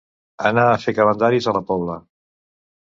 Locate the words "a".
0.69-0.79, 1.53-1.57